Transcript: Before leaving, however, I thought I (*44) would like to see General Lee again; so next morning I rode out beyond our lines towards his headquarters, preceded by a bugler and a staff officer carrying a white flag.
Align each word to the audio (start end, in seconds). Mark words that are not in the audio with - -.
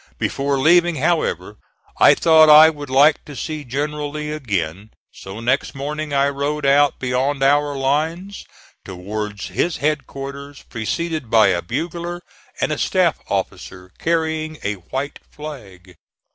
Before 0.17 0.57
leaving, 0.57 0.95
however, 0.95 1.59
I 1.99 2.15
thought 2.15 2.49
I 2.49 2.69
(*44) 2.71 2.73
would 2.73 2.89
like 2.89 3.25
to 3.25 3.35
see 3.35 3.63
General 3.63 4.09
Lee 4.09 4.31
again; 4.31 4.89
so 5.11 5.39
next 5.39 5.75
morning 5.75 6.11
I 6.11 6.27
rode 6.29 6.65
out 6.65 6.97
beyond 6.97 7.43
our 7.43 7.75
lines 7.75 8.43
towards 8.83 9.49
his 9.49 9.77
headquarters, 9.77 10.63
preceded 10.63 11.29
by 11.29 11.49
a 11.49 11.61
bugler 11.61 12.23
and 12.59 12.71
a 12.71 12.79
staff 12.79 13.19
officer 13.29 13.91
carrying 13.99 14.57
a 14.63 14.73
white 14.73 15.19
flag. 15.29 15.95